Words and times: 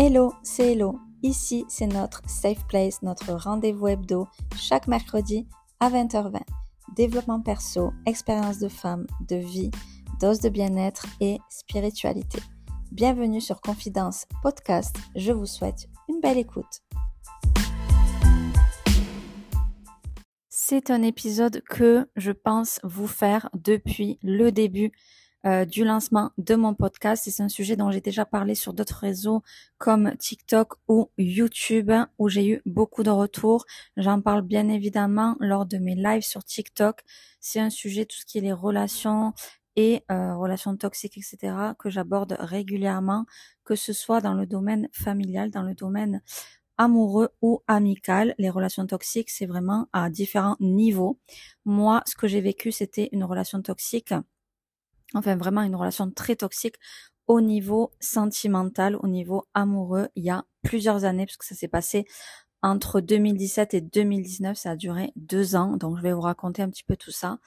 Hello, 0.00 0.32
c'est 0.44 0.74
Hello. 0.74 1.00
Ici, 1.24 1.64
c'est 1.68 1.88
notre 1.88 2.22
Safe 2.28 2.64
Place, 2.68 3.02
notre 3.02 3.32
rendez-vous 3.32 3.88
hebdo, 3.88 4.28
chaque 4.56 4.86
mercredi 4.86 5.48
à 5.80 5.90
20h20. 5.90 6.38
Développement 6.94 7.40
perso, 7.40 7.90
expérience 8.06 8.60
de 8.60 8.68
femme, 8.68 9.08
de 9.28 9.34
vie, 9.34 9.72
dose 10.20 10.38
de 10.38 10.50
bien-être 10.50 11.04
et 11.20 11.38
spiritualité. 11.50 12.38
Bienvenue 12.92 13.40
sur 13.40 13.60
Confidence 13.60 14.26
Podcast. 14.40 14.96
Je 15.16 15.32
vous 15.32 15.46
souhaite 15.46 15.88
une 16.08 16.20
belle 16.20 16.38
écoute. 16.38 16.84
C'est 20.48 20.92
un 20.92 21.02
épisode 21.02 21.60
que 21.68 22.08
je 22.14 22.30
pense 22.30 22.78
vous 22.84 23.08
faire 23.08 23.50
depuis 23.52 24.20
le 24.22 24.52
début 24.52 24.92
euh, 25.46 25.64
du 25.64 25.84
lancement 25.84 26.32
de 26.36 26.54
mon 26.56 26.74
podcast. 26.74 27.28
C'est 27.28 27.42
un 27.42 27.48
sujet 27.48 27.76
dont 27.76 27.90
j'ai 27.90 28.00
déjà 28.00 28.24
parlé 28.24 28.54
sur 28.54 28.72
d'autres 28.72 28.98
réseaux 28.98 29.42
comme 29.78 30.16
TikTok 30.16 30.74
ou 30.88 31.10
YouTube 31.16 31.92
où 32.18 32.28
j'ai 32.28 32.48
eu 32.48 32.62
beaucoup 32.66 33.04
de 33.04 33.10
retours. 33.10 33.64
J'en 33.96 34.20
parle 34.20 34.42
bien 34.42 34.68
évidemment 34.68 35.36
lors 35.38 35.64
de 35.64 35.78
mes 35.78 35.94
lives 35.94 36.22
sur 36.22 36.42
TikTok. 36.42 37.02
C'est 37.40 37.60
un 37.60 37.70
sujet, 37.70 38.04
tout 38.04 38.16
ce 38.16 38.24
qui 38.24 38.38
est 38.38 38.40
les 38.40 38.52
relations 38.52 39.32
et 39.76 40.02
euh, 40.10 40.34
relations 40.34 40.76
toxiques, 40.76 41.16
etc., 41.18 41.54
que 41.78 41.88
j'aborde 41.88 42.36
régulièrement, 42.40 43.24
que 43.64 43.76
ce 43.76 43.92
soit 43.92 44.20
dans 44.20 44.34
le 44.34 44.44
domaine 44.44 44.88
familial, 44.92 45.50
dans 45.50 45.62
le 45.62 45.74
domaine 45.74 46.20
amoureux 46.78 47.28
ou 47.42 47.62
amical. 47.68 48.34
Les 48.38 48.50
relations 48.50 48.86
toxiques, 48.86 49.30
c'est 49.30 49.46
vraiment 49.46 49.86
à 49.92 50.10
différents 50.10 50.56
niveaux. 50.58 51.20
Moi, 51.64 52.02
ce 52.06 52.16
que 52.16 52.26
j'ai 52.26 52.40
vécu, 52.40 52.72
c'était 52.72 53.08
une 53.12 53.22
relation 53.22 53.62
toxique 53.62 54.14
enfin 55.14 55.36
vraiment 55.36 55.62
une 55.62 55.76
relation 55.76 56.10
très 56.10 56.36
toxique 56.36 56.76
au 57.26 57.40
niveau 57.40 57.92
sentimental, 58.00 58.96
au 58.96 59.06
niveau 59.06 59.44
amoureux, 59.54 60.08
il 60.16 60.24
y 60.24 60.30
a 60.30 60.44
plusieurs 60.62 61.04
années, 61.04 61.26
puisque 61.26 61.44
ça 61.44 61.54
s'est 61.54 61.68
passé 61.68 62.06
entre 62.62 63.00
2017 63.00 63.74
et 63.74 63.80
2019, 63.80 64.56
ça 64.56 64.72
a 64.72 64.76
duré 64.76 65.12
deux 65.14 65.54
ans, 65.54 65.76
donc 65.76 65.96
je 65.96 66.02
vais 66.02 66.12
vous 66.12 66.20
raconter 66.22 66.62
un 66.62 66.70
petit 66.70 66.82
peu 66.82 66.96
tout 66.96 67.12
ça 67.12 67.38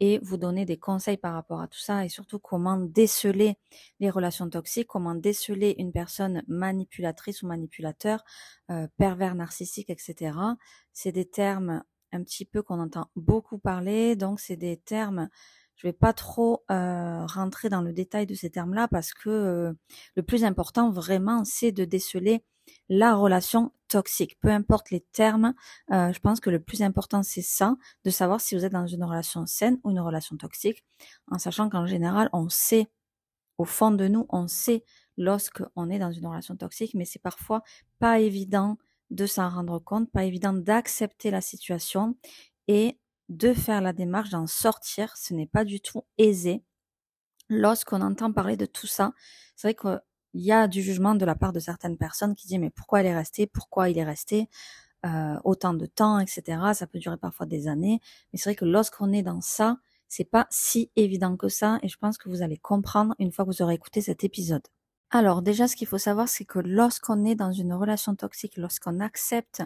et 0.00 0.18
vous 0.22 0.36
donner 0.36 0.64
des 0.66 0.76
conseils 0.76 1.16
par 1.16 1.32
rapport 1.32 1.60
à 1.60 1.68
tout 1.68 1.78
ça 1.78 2.04
et 2.04 2.08
surtout 2.08 2.38
comment 2.38 2.76
déceler 2.76 3.56
les 3.98 4.10
relations 4.10 4.48
toxiques, 4.50 4.88
comment 4.88 5.14
déceler 5.14 5.74
une 5.78 5.90
personne 5.92 6.42
manipulatrice 6.48 7.42
ou 7.42 7.46
manipulateur, 7.46 8.22
euh, 8.70 8.86
pervers 8.98 9.34
narcissique, 9.34 9.90
etc. 9.90 10.32
C'est 10.92 11.12
des 11.12 11.24
termes 11.24 11.82
un 12.12 12.22
petit 12.22 12.44
peu 12.44 12.62
qu'on 12.62 12.80
entend 12.80 13.10
beaucoup 13.16 13.58
parler, 13.58 14.16
donc 14.16 14.38
c'est 14.38 14.56
des 14.56 14.76
termes 14.76 15.28
je 15.78 15.86
vais 15.86 15.92
pas 15.92 16.12
trop 16.12 16.64
euh, 16.70 17.24
rentrer 17.26 17.68
dans 17.68 17.80
le 17.82 17.92
détail 17.92 18.26
de 18.26 18.34
ces 18.34 18.50
termes-là 18.50 18.88
parce 18.88 19.14
que 19.14 19.30
euh, 19.30 19.72
le 20.16 20.22
plus 20.24 20.44
important 20.44 20.90
vraiment, 20.90 21.44
c'est 21.44 21.70
de 21.72 21.84
déceler 21.84 22.44
la 22.88 23.14
relation 23.14 23.72
toxique. 23.86 24.38
Peu 24.40 24.48
importe 24.48 24.90
les 24.90 25.00
termes, 25.12 25.54
euh, 25.92 26.12
je 26.12 26.18
pense 26.18 26.40
que 26.40 26.50
le 26.50 26.60
plus 26.60 26.82
important, 26.82 27.22
c'est 27.22 27.42
ça, 27.42 27.76
de 28.04 28.10
savoir 28.10 28.40
si 28.40 28.56
vous 28.56 28.64
êtes 28.64 28.72
dans 28.72 28.88
une 28.88 29.04
relation 29.04 29.46
saine 29.46 29.78
ou 29.84 29.90
une 29.90 30.00
relation 30.00 30.36
toxique, 30.36 30.84
en 31.30 31.38
sachant 31.38 31.70
qu'en 31.70 31.86
général, 31.86 32.28
on 32.32 32.48
sait, 32.48 32.88
au 33.56 33.64
fond 33.64 33.92
de 33.92 34.08
nous, 34.08 34.26
on 34.30 34.48
sait 34.48 34.84
lorsqu'on 35.16 35.90
est 35.90 35.98
dans 36.00 36.12
une 36.12 36.26
relation 36.26 36.56
toxique, 36.56 36.94
mais 36.94 37.04
c'est 37.04 37.22
parfois 37.22 37.62
pas 38.00 38.18
évident 38.18 38.78
de 39.10 39.26
s'en 39.26 39.48
rendre 39.48 39.78
compte, 39.78 40.10
pas 40.10 40.24
évident 40.24 40.52
d'accepter 40.52 41.30
la 41.30 41.40
situation 41.40 42.16
et 42.66 42.98
de 43.28 43.52
faire 43.52 43.80
la 43.80 43.92
démarche 43.92 44.30
d'en 44.30 44.46
sortir. 44.46 45.16
Ce 45.16 45.34
n'est 45.34 45.46
pas 45.46 45.64
du 45.64 45.80
tout 45.80 46.04
aisé. 46.16 46.62
Lorsqu'on 47.48 48.00
entend 48.02 48.32
parler 48.32 48.56
de 48.56 48.66
tout 48.66 48.86
ça, 48.86 49.12
c'est 49.56 49.68
vrai 49.68 49.74
qu'il 49.74 50.42
y 50.42 50.52
a 50.52 50.68
du 50.68 50.82
jugement 50.82 51.14
de 51.14 51.24
la 51.24 51.34
part 51.34 51.52
de 51.52 51.60
certaines 51.60 51.96
personnes 51.96 52.34
qui 52.34 52.46
disent 52.46 52.58
mais 52.58 52.70
pourquoi 52.70 53.00
elle 53.00 53.06
est 53.06 53.16
restée, 53.16 53.46
pourquoi 53.46 53.88
il 53.88 53.98
est 53.98 54.04
resté 54.04 54.48
euh, 55.06 55.38
autant 55.44 55.74
de 55.74 55.86
temps, 55.86 56.18
etc. 56.18 56.60
Ça 56.74 56.86
peut 56.86 56.98
durer 56.98 57.16
parfois 57.16 57.46
des 57.46 57.68
années. 57.68 58.00
Mais 58.32 58.38
c'est 58.38 58.50
vrai 58.50 58.56
que 58.56 58.64
lorsqu'on 58.64 59.12
est 59.12 59.22
dans 59.22 59.40
ça, 59.40 59.78
c'est 60.08 60.24
pas 60.24 60.46
si 60.50 60.90
évident 60.96 61.36
que 61.36 61.48
ça 61.48 61.78
et 61.82 61.88
je 61.88 61.96
pense 61.98 62.18
que 62.18 62.28
vous 62.28 62.42
allez 62.42 62.56
comprendre 62.56 63.14
une 63.18 63.30
fois 63.30 63.44
que 63.44 63.50
vous 63.50 63.62
aurez 63.62 63.74
écouté 63.74 64.00
cet 64.00 64.24
épisode. 64.24 64.66
Alors 65.10 65.40
déjà, 65.40 65.68
ce 65.68 65.76
qu'il 65.76 65.86
faut 65.86 65.98
savoir, 65.98 66.28
c'est 66.28 66.44
que 66.44 66.58
lorsqu'on 66.58 67.24
est 67.24 67.34
dans 67.34 67.52
une 67.52 67.72
relation 67.72 68.14
toxique, 68.14 68.56
lorsqu'on 68.56 69.00
accepte 69.00 69.62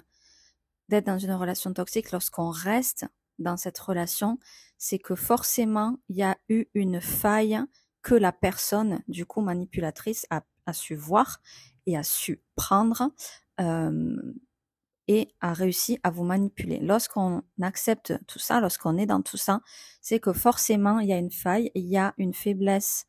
d'être 0.88 1.06
dans 1.06 1.18
une 1.18 1.32
relation 1.32 1.72
toxique, 1.72 2.12
lorsqu'on 2.12 2.50
reste, 2.50 3.06
dans 3.42 3.56
cette 3.56 3.78
relation, 3.78 4.38
c'est 4.78 4.98
que 4.98 5.14
forcément, 5.14 5.98
il 6.08 6.16
y 6.16 6.22
a 6.22 6.36
eu 6.48 6.66
une 6.74 7.00
faille 7.00 7.60
que 8.02 8.14
la 8.14 8.32
personne, 8.32 9.02
du 9.08 9.26
coup, 9.26 9.40
manipulatrice, 9.40 10.26
a, 10.30 10.42
su 10.72 10.94
voir 10.94 11.40
et 11.86 11.96
a 11.96 12.02
su 12.02 12.40
prendre 12.56 13.10
euh, 13.60 14.16
et 15.08 15.28
a 15.40 15.52
réussi 15.52 15.98
à 16.02 16.10
vous 16.10 16.24
manipuler. 16.24 16.78
Lorsqu'on 16.80 17.42
accepte 17.60 18.14
tout 18.26 18.38
ça, 18.38 18.60
lorsqu'on 18.60 18.96
est 18.96 19.06
dans 19.06 19.22
tout 19.22 19.36
ça, 19.36 19.60
c'est 20.00 20.20
que 20.20 20.32
forcément, 20.32 21.00
il 21.00 21.08
y 21.08 21.12
a 21.12 21.18
une 21.18 21.30
faille, 21.30 21.70
il 21.74 21.86
y 21.86 21.96
a 21.96 22.14
une 22.18 22.34
faiblesse 22.34 23.06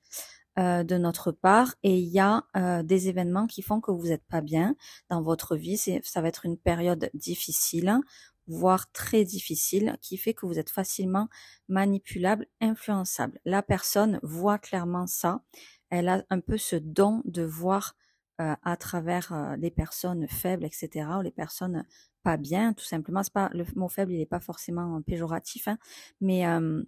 euh, 0.60 0.84
de 0.84 0.98
notre 0.98 1.32
part 1.32 1.74
et 1.82 1.98
il 1.98 2.10
y 2.10 2.20
a 2.20 2.44
euh, 2.56 2.84
des 2.84 3.10
événements 3.10 3.48
qui 3.48 3.64
font 3.64 3.82
que 3.82 3.90
vous 3.90 4.10
n'êtes 4.10 4.26
pas 4.30 4.42
bien 4.42 4.76
dans 5.10 5.22
votre 5.22 5.56
vie. 5.56 5.78
Ça 6.04 6.22
va 6.22 6.28
être 6.28 6.46
une 6.46 6.58
période 6.58 7.10
difficile 7.16 8.00
voire 8.48 8.92
très 8.92 9.24
difficile, 9.24 9.98
qui 10.02 10.18
fait 10.18 10.34
que 10.34 10.46
vous 10.46 10.60
êtes 10.60 10.70
facilement 10.70 11.30
manipulable, 11.70 12.48
influençable. 12.62 13.40
La 13.46 13.62
personne 13.62 14.20
voit 14.24 14.60
clairement 14.60 15.08
ça. 15.08 15.42
Elle 15.90 16.10
a 16.10 16.24
un 16.30 16.40
peu 16.40 16.58
ce 16.58 16.76
don 16.76 17.22
de 17.26 17.44
voir 17.44 17.96
euh, 18.42 18.56
à 18.64 18.78
travers 18.78 19.32
euh, 19.32 19.56
les 19.58 19.70
personnes 19.70 20.28
faibles, 20.28 20.66
etc., 20.66 21.08
ou 21.20 21.22
les 21.22 21.32
personnes 21.32 21.86
pas 22.24 22.36
bien, 22.36 22.74
tout 22.74 22.84
simplement. 22.84 23.22
C'est 23.22 23.32
pas 23.32 23.52
le 23.54 23.64
mot 23.76 23.88
faible, 23.90 24.12
il 24.12 24.18
n'est 24.18 24.26
pas 24.26 24.40
forcément 24.40 25.00
péjoratif, 25.04 25.68
hein, 25.68 25.78
mais 26.20 26.48
euh, 26.48 26.84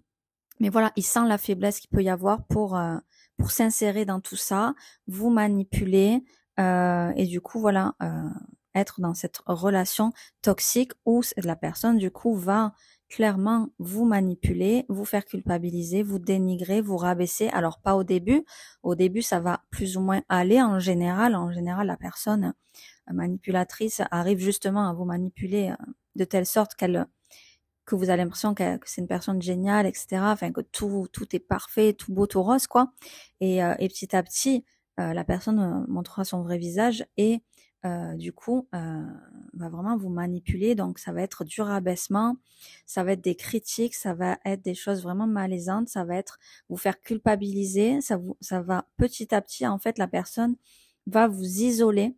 mais 0.58 0.70
voilà, 0.70 0.90
il 0.96 1.04
sent 1.04 1.26
la 1.28 1.38
faiblesse 1.38 1.78
qu'il 1.78 1.90
peut 1.90 2.02
y 2.02 2.08
avoir 2.08 2.44
pour 2.46 2.78
pour 3.36 3.50
s'insérer 3.50 4.04
dans 4.04 4.20
tout 4.20 4.36
ça, 4.36 4.74
vous 5.06 5.30
manipuler, 5.30 6.24
et 6.58 7.26
du 7.26 7.40
coup 7.42 7.60
voilà, 7.60 7.94
être 8.76 9.00
dans 9.00 9.14
cette 9.14 9.40
relation 9.46 10.12
toxique 10.42 10.92
où 11.04 11.22
la 11.36 11.56
personne 11.56 11.98
du 11.98 12.10
coup 12.10 12.36
va 12.36 12.72
clairement 13.08 13.68
vous 13.78 14.04
manipuler, 14.04 14.84
vous 14.88 15.04
faire 15.04 15.24
culpabiliser, 15.24 16.02
vous 16.02 16.18
dénigrer, 16.18 16.80
vous 16.80 16.96
rabaisser. 16.96 17.48
Alors 17.48 17.80
pas 17.80 17.96
au 17.96 18.04
début. 18.04 18.44
Au 18.82 18.94
début, 18.94 19.22
ça 19.22 19.40
va 19.40 19.62
plus 19.70 19.96
ou 19.96 20.00
moins 20.00 20.22
aller 20.28 20.60
en 20.60 20.78
général. 20.78 21.34
En 21.34 21.52
général, 21.52 21.86
la 21.86 21.96
personne 21.96 22.54
manipulatrice 23.10 24.02
arrive 24.10 24.38
justement 24.38 24.88
à 24.88 24.92
vous 24.92 25.04
manipuler 25.04 25.70
euh, 25.70 25.92
de 26.16 26.24
telle 26.24 26.46
sorte 26.46 26.74
qu'elle 26.74 27.06
que 27.84 27.94
vous 27.94 28.10
avez 28.10 28.20
l'impression 28.24 28.52
que, 28.52 28.80
c'est 28.84 29.00
une 29.00 29.06
personne 29.06 29.40
géniale, 29.40 29.86
etc. 29.86 30.18
Enfin 30.22 30.50
que 30.50 30.60
tout 30.60 31.06
tout 31.12 31.36
est 31.36 31.40
parfait, 31.40 31.92
tout 31.92 32.12
beau, 32.12 32.26
tout 32.26 32.42
rose, 32.42 32.66
quoi. 32.66 32.92
Et, 33.40 33.62
euh, 33.62 33.74
et 33.78 33.88
petit 33.88 34.16
à 34.16 34.24
petit, 34.24 34.64
euh, 34.98 35.12
la 35.12 35.22
personne 35.22 35.84
montrera 35.88 36.24
son 36.24 36.42
vrai 36.42 36.58
visage 36.58 37.06
et 37.16 37.42
euh, 37.86 38.14
du 38.16 38.32
coup, 38.32 38.68
euh, 38.74 39.06
va 39.54 39.68
vraiment 39.68 39.96
vous 39.96 40.08
manipuler. 40.08 40.74
Donc, 40.74 40.98
ça 40.98 41.12
va 41.12 41.22
être 41.22 41.44
du 41.44 41.62
rabaissement, 41.62 42.36
ça 42.84 43.04
va 43.04 43.12
être 43.12 43.22
des 43.22 43.36
critiques, 43.36 43.94
ça 43.94 44.12
va 44.14 44.38
être 44.44 44.62
des 44.62 44.74
choses 44.74 45.02
vraiment 45.02 45.26
malaisantes, 45.26 45.88
ça 45.88 46.04
va 46.04 46.16
être 46.16 46.38
vous 46.68 46.76
faire 46.76 47.00
culpabiliser, 47.00 48.00
ça, 48.00 48.16
vous, 48.16 48.36
ça 48.40 48.60
va 48.60 48.86
petit 48.96 49.34
à 49.34 49.40
petit, 49.40 49.66
en 49.66 49.78
fait, 49.78 49.98
la 49.98 50.08
personne 50.08 50.56
va 51.06 51.28
vous 51.28 51.44
isoler 51.62 52.16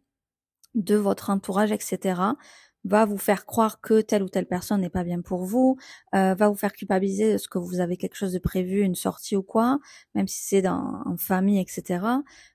de 0.74 0.96
votre 0.96 1.30
entourage, 1.30 1.72
etc 1.72 2.32
va 2.84 3.04
vous 3.04 3.18
faire 3.18 3.44
croire 3.44 3.80
que 3.80 4.00
telle 4.00 4.22
ou 4.22 4.28
telle 4.28 4.46
personne 4.46 4.80
n'est 4.80 4.90
pas 4.90 5.04
bien 5.04 5.20
pour 5.20 5.44
vous, 5.44 5.76
euh, 6.14 6.34
va 6.34 6.48
vous 6.48 6.54
faire 6.54 6.72
culpabiliser 6.72 7.32
de 7.32 7.38
ce 7.38 7.48
que 7.48 7.58
vous 7.58 7.80
avez 7.80 7.96
quelque 7.96 8.14
chose 8.14 8.32
de 8.32 8.38
prévu, 8.38 8.80
une 8.80 8.94
sortie 8.94 9.36
ou 9.36 9.42
quoi, 9.42 9.78
même 10.14 10.28
si 10.28 10.42
c'est 10.42 10.66
en 10.68 11.16
famille, 11.18 11.60
etc. 11.60 12.04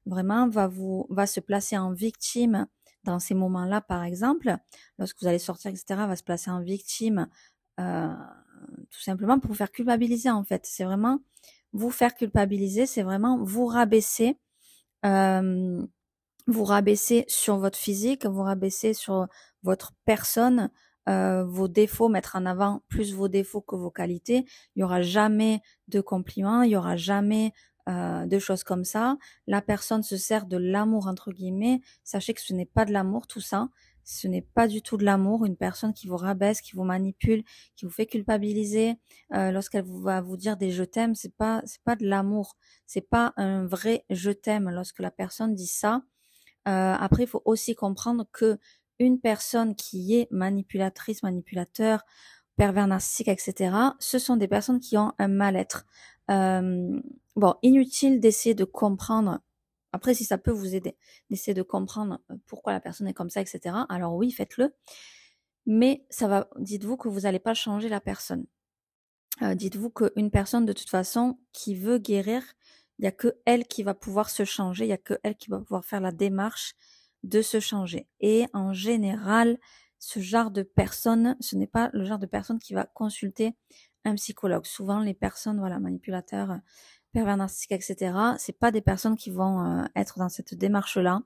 Vraiment, 0.06 0.48
va 0.48 0.68
vous 0.68 1.06
va 1.10 1.28
se 1.28 1.40
placer 1.40 1.78
en 1.78 1.92
victime 1.92 2.68
dans 3.04 3.20
ces 3.20 3.34
moments-là, 3.34 3.82
par 3.82 4.04
exemple, 4.04 4.56
lorsque 4.98 5.22
vous 5.22 5.28
allez 5.28 5.40
sortir, 5.40 5.72
etc., 5.72 5.86
va 6.08 6.16
se 6.16 6.24
placer 6.24 6.52
en 6.52 6.62
victime, 6.62 7.28
euh, 7.80 8.14
tout 8.92 9.02
simplement 9.02 9.40
pour 9.40 9.50
vous 9.50 9.58
faire 9.58 9.72
culpabiliser, 9.72 10.30
en 10.30 10.44
fait. 10.44 10.66
C'est 10.66 10.86
vraiment 10.86 11.20
vous 11.74 11.90
faire 11.92 12.16
culpabiliser, 12.16 12.86
c'est 12.86 13.04
vraiment 13.04 13.44
vous 13.44 13.66
rabaisser, 13.66 14.38
euh, 15.06 15.86
vous 16.48 16.64
rabaisser 16.64 17.26
sur 17.28 17.58
votre 17.58 17.78
physique, 17.78 18.26
vous 18.26 18.44
rabaisser 18.44 18.94
sur 18.94 19.28
votre 19.64 19.94
personne, 20.06 20.70
euh, 21.10 21.44
vos 21.44 21.68
défauts, 21.68 22.10
mettre 22.10 22.36
en 22.36 22.46
avant 22.46 22.84
plus 22.88 23.14
vos 23.14 23.28
défauts 23.28 23.62
que 23.62 23.76
vos 23.76 23.92
qualités. 23.92 24.46
Il 24.76 24.82
y 24.82 24.84
aura 24.84 25.02
jamais 25.02 25.62
de 25.88 26.00
compliments, 26.00 26.62
il 26.62 26.72
y 26.72 26.78
aura 26.78 26.96
jamais 26.96 27.54
euh, 27.90 28.26
de 28.26 28.40
choses 28.40 28.64
comme 28.64 28.84
ça. 28.86 29.18
La 29.48 29.62
personne 29.62 30.04
se 30.04 30.18
sert 30.18 30.46
de 30.46 30.58
l'amour 30.58 31.08
entre 31.08 31.32
guillemets. 31.32 31.82
Sachez 32.04 32.34
que 32.34 32.42
ce 32.42 32.54
n'est 32.54 32.66
pas 32.66 32.86
de 32.86 32.92
l'amour 32.94 33.28
tout 33.28 33.42
ça. 33.42 33.70
Ce 34.06 34.28
n'est 34.28 34.42
pas 34.42 34.68
du 34.68 34.82
tout 34.82 34.98
de 34.98 35.06
l'amour. 35.06 35.46
Une 35.46 35.56
personne 35.58 35.94
qui 35.94 36.08
vous 36.08 36.18
rabaisse, 36.18 36.62
qui 36.62 36.76
vous 36.76 36.84
manipule, 36.84 37.44
qui 37.76 37.86
vous 37.86 37.92
fait 37.92 38.06
culpabiliser 38.06 38.96
euh, 39.34 39.52
lorsqu'elle 39.52 39.86
va 39.86 40.22
vous 40.22 40.38
dire 40.38 40.58
des 40.58 40.72
je 40.72 40.84
t'aime, 40.84 41.16
c'est 41.16 41.36
pas 41.36 41.62
c'est 41.66 41.82
pas 41.84 41.96
de 41.96 42.06
l'amour. 42.06 42.58
C'est 42.86 43.08
pas 43.10 43.34
un 43.38 43.66
vrai 43.66 44.06
je 44.10 44.32
t'aime. 44.32 44.70
Lorsque 44.70 45.00
la 45.00 45.12
personne 45.12 45.56
dit 45.56 45.68
ça, 45.68 46.04
Euh, 46.68 46.94
après, 47.00 47.24
il 47.24 47.28
faut 47.28 47.42
aussi 47.46 47.76
comprendre 47.76 48.26
que 48.32 48.58
une 49.00 49.20
personne 49.20 49.76
qui 49.76 50.16
est 50.16 50.28
manipulatrice, 50.32 51.24
manipulateur, 51.24 52.06
pervers 52.58 52.88
narcissique, 52.88 53.28
etc., 53.28 53.76
ce 54.00 54.20
sont 54.20 54.38
des 54.38 54.48
personnes 54.48 54.80
qui 54.80 54.98
ont 54.98 55.14
un 55.20 55.28
mal-être. 55.28 55.86
Euh, 56.32 57.02
bon, 57.36 57.56
inutile 57.62 58.20
d'essayer 58.20 58.56
de 58.56 58.66
comprendre. 58.66 59.40
Après, 59.92 60.14
si 60.14 60.26
ça 60.26 60.38
peut 60.38 60.52
vous 60.52 60.76
aider, 60.76 60.98
d'essayer 61.30 61.54
de 61.54 61.62
comprendre 61.62 62.20
pourquoi 62.48 62.74
la 62.74 62.80
personne 62.80 63.08
est 63.08 63.14
comme 63.14 63.30
ça, 63.30 63.42
etc. 63.42 63.76
Alors 63.90 64.16
oui, 64.16 64.32
faites-le. 64.32 64.74
Mais 65.66 66.06
ça 66.10 66.28
va, 66.28 66.50
dites-vous 66.58 66.98
que 66.98 67.08
vous 67.08 67.22
n'allez 67.22 67.40
pas 67.40 67.54
changer 67.54 67.90
la 67.90 68.02
personne. 68.02 68.46
Euh, 69.42 69.56
dites-vous 69.56 69.90
qu'une 69.90 70.32
personne, 70.32 70.66
de 70.66 70.74
toute 70.74 70.90
façon, 70.90 71.40
qui 71.54 71.76
veut 71.76 71.98
guérir, 71.98 72.44
il 73.00 73.04
n'y 73.04 73.08
a 73.08 73.12
que 73.12 73.36
elle 73.46 73.66
qui 73.66 73.84
va 73.84 73.94
pouvoir 73.94 74.30
se 74.30 74.46
changer, 74.46 74.86
il 74.86 74.88
n'y 74.88 74.94
a 74.94 74.98
que 74.98 75.20
elle 75.24 75.36
qui 75.36 75.50
va 75.50 75.60
pouvoir 75.60 75.86
faire 75.86 76.02
la 76.02 76.12
démarche 76.12 76.76
de 77.24 77.42
se 77.42 77.60
changer. 77.60 78.08
Et 78.20 78.46
en 78.54 78.74
général, 78.74 79.58
ce 80.00 80.20
genre 80.20 80.52
de 80.52 80.64
personne, 80.64 81.38
ce 81.40 81.56
n'est 81.56 81.68
pas 81.68 81.90
le 81.94 82.04
genre 82.04 82.20
de 82.20 82.26
personne 82.26 82.60
qui 82.60 82.74
va 82.74 82.86
consulter 82.86 83.56
un 84.06 84.16
psychologue. 84.16 84.66
Souvent, 84.66 85.00
les 85.00 85.14
personnes, 85.14 85.60
voilà, 85.60 85.80
manipulateurs, 85.80 86.60
pervers 87.14 87.38
narcissiques, 87.38 87.72
etc., 87.72 88.14
c'est 88.38 88.58
pas 88.58 88.72
des 88.72 88.82
personnes 88.82 89.16
qui 89.16 89.30
vont 89.30 89.64
euh, 89.64 89.84
être 89.96 90.18
dans 90.18 90.30
cette 90.30 90.56
démarche-là. 90.56 91.22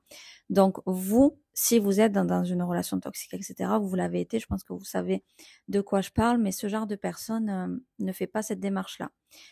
Donc, 0.49 0.77
vous, 0.85 1.39
si 1.53 1.79
vous 1.79 1.99
êtes 1.99 2.11
dans, 2.11 2.43
une 2.43 2.61
relation 2.61 2.99
toxique, 2.99 3.33
etc., 3.33 3.71
vous, 3.81 3.95
l'avez 3.95 4.21
été, 4.21 4.37
je 4.39 4.45
pense 4.45 4.63
que 4.63 4.73
vous 4.73 4.83
savez 4.83 5.23
de 5.69 5.81
quoi 5.81 6.01
je 6.01 6.11
parle, 6.11 6.39
mais 6.39 6.51
ce 6.51 6.67
genre 6.67 6.85
de 6.85 6.95
personne 6.95 7.49
euh, 7.49 7.79
ne 7.99 8.11
fait 8.11 8.27
pas 8.27 8.43
cette 8.43 8.59
démarche-là. 8.59 9.09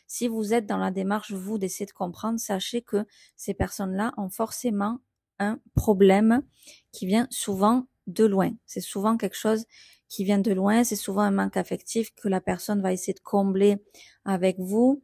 Si 0.08 0.28
vous 0.28 0.54
êtes 0.54 0.66
dans 0.66 0.78
la 0.78 0.92
démarche, 0.92 1.32
vous, 1.32 1.58
d'essayer 1.58 1.86
de 1.86 1.92
comprendre, 1.92 2.40
sachez 2.40 2.82
que 2.82 3.06
ces 3.36 3.54
personnes-là 3.54 4.14
ont 4.18 4.30
forcément 4.30 5.00
un 5.40 5.60
problème 5.74 6.44
qui 6.92 7.08
vient 7.08 7.28
souvent 7.30 7.88
de 8.08 8.26
loin. 8.26 8.52
C'est 8.66 8.82
souvent 8.82 9.18
quelque 9.18 9.36
chose 9.36 9.66
qui 10.10 10.24
vient 10.24 10.40
de 10.40 10.52
loin, 10.52 10.84
c'est 10.84 10.96
souvent 10.96 11.22
un 11.22 11.32
manque 11.32 11.58
affectif 11.58 12.14
que 12.16 12.28
la 12.28 12.42
personne 12.42 12.82
va 12.82 12.94
essayer 12.94 13.14
de 13.14 13.20
combler 13.20 13.78
avec 14.24 14.60
vous. 14.60 15.04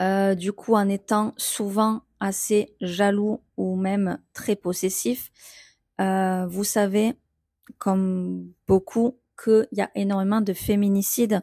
Euh, 0.00 0.34
du 0.34 0.52
coup, 0.52 0.74
en 0.74 0.88
étant 0.88 1.34
souvent 1.36 2.02
assez 2.18 2.74
jaloux 2.80 3.40
ou 3.56 3.76
même 3.76 4.18
très 4.32 4.56
possessif, 4.56 5.30
euh, 6.00 6.46
vous 6.46 6.64
savez, 6.64 7.14
comme 7.78 8.52
beaucoup, 8.66 9.18
qu'il 9.42 9.68
y 9.72 9.80
a 9.80 9.90
énormément 9.94 10.40
de 10.40 10.52
féminicides 10.52 11.42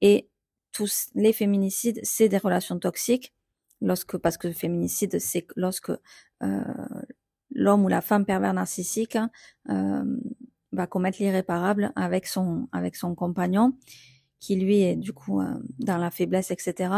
et 0.00 0.28
tous 0.72 1.10
les 1.14 1.32
féminicides, 1.32 2.00
c'est 2.02 2.28
des 2.28 2.38
relations 2.38 2.78
toxiques. 2.78 3.34
Lorsque, 3.80 4.16
parce 4.16 4.36
que 4.36 4.48
le 4.48 4.54
féminicide, 4.54 5.18
c'est 5.20 5.46
lorsque 5.56 5.90
euh, 6.42 6.60
l'homme 7.50 7.84
ou 7.84 7.88
la 7.88 8.00
femme 8.00 8.24
pervers 8.24 8.54
narcissique 8.54 9.16
hein, 9.16 9.30
euh, 9.70 10.04
va 10.72 10.86
commettre 10.86 11.18
l'irréparable 11.20 11.92
avec 11.96 12.26
son 12.26 12.68
avec 12.72 12.96
son 12.96 13.14
compagnon 13.14 13.72
qui 14.40 14.56
lui 14.56 14.82
est 14.82 14.96
du 14.96 15.12
coup 15.12 15.40
euh, 15.40 15.58
dans 15.78 15.98
la 15.98 16.10
faiblesse, 16.10 16.50
etc. 16.50 16.94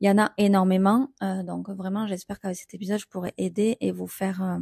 Il 0.00 0.08
y 0.08 0.10
en 0.10 0.18
a 0.18 0.32
énormément, 0.38 1.08
euh, 1.22 1.42
donc 1.42 1.68
vraiment 1.70 2.06
j'espère 2.06 2.40
qu'avec 2.40 2.56
cet 2.56 2.74
épisode 2.74 2.98
je 2.98 3.06
pourrai 3.06 3.34
aider 3.36 3.76
et 3.80 3.92
vous 3.92 4.06
faire 4.06 4.60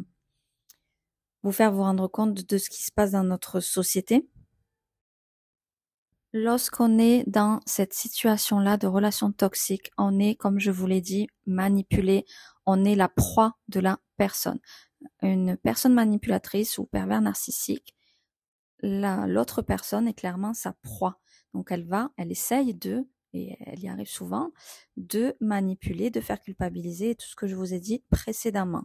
vous 1.43 1.53
faire 1.53 1.73
vous 1.73 1.83
rendre 1.83 2.09
compte 2.09 2.35
de 2.35 2.59
ce 2.59 2.69
qui 2.71 2.83
se 2.83 2.91
passe 2.91 3.13
dans 3.13 3.25
notre 3.25 3.61
société. 3.61 4.29
Lorsqu'on 6.35 6.99
est 6.99 7.25
dans 7.27 7.61
cette 7.65 7.95
situation-là 7.95 8.77
de 8.77 8.87
relation 8.87 9.33
toxique, 9.33 9.91
on 9.97 10.19
est, 10.19 10.35
comme 10.35 10.59
je 10.59 10.71
vous 10.71 10.87
l'ai 10.87 11.01
dit, 11.01 11.27
manipulé, 11.47 12.27
on 12.67 12.85
est 12.85 12.97
la 12.97 13.09
proie 13.09 13.57
de 13.69 13.81
la 13.81 13.99
personne 14.19 14.61
une 15.23 15.57
personne 15.57 15.95
manipulatrice 15.95 16.79
ou 16.79 16.85
pervers 16.87 17.21
narcissique, 17.21 17.95
l'autre 18.83 19.63
personne 19.63 20.09
est 20.09 20.15
clairement 20.15 20.55
sa 20.55 20.73
proie. 20.83 21.21
Donc 21.55 21.73
elle 21.73 21.87
va, 21.87 22.11
elle 22.17 22.31
essaye 22.31 22.75
de, 22.75 23.09
et 23.33 23.57
elle 23.67 23.81
y 23.81 23.89
arrive 23.89 24.09
souvent, 24.09 24.51
de 24.97 25.35
manipuler, 25.41 26.11
de 26.11 26.21
faire 26.21 26.41
culpabiliser, 26.41 27.15
tout 27.15 27.27
ce 27.27 27.37
que 27.37 27.47
je 27.47 27.57
vous 27.57 27.75
ai 27.75 27.81
dit 27.81 28.03
précédemment. 28.11 28.85